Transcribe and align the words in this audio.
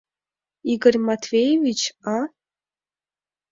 Игорь 0.73 0.99
Матвеевич, 1.07 1.79
а? 2.17 2.17